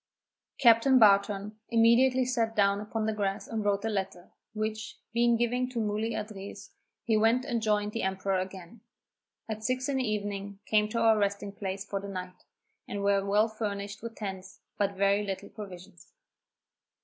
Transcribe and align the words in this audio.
Captain 0.57 0.97
Barton 0.97 1.59
immediately 1.69 2.25
sat 2.25 2.55
down 2.55 2.81
upon 2.81 3.05
the 3.05 3.13
grass 3.13 3.47
and 3.47 3.63
wrote 3.63 3.85
a 3.85 3.87
letter, 3.87 4.31
which, 4.55 4.97
being 5.13 5.35
given 5.37 5.69
to 5.69 5.79
Muli 5.79 6.15
Adriz, 6.15 6.71
he 7.03 7.15
went 7.15 7.45
and 7.45 7.61
joined 7.61 7.91
the 7.91 8.01
emperor 8.01 8.39
again. 8.39 8.81
At 9.47 9.63
six 9.63 9.87
in 9.87 9.97
the 9.97 10.03
evening 10.09 10.57
came 10.65 10.89
to 10.89 10.99
our 10.99 11.19
resting 11.19 11.51
place 11.51 11.85
for 11.85 11.99
the 11.99 12.07
night, 12.09 12.45
and 12.87 13.03
were 13.03 13.23
well 13.23 13.47
furnished 13.47 14.01
with 14.01 14.15
tents, 14.15 14.61
but 14.75 14.95
very 14.97 15.23
little 15.23 15.49
provisions. 15.49 16.11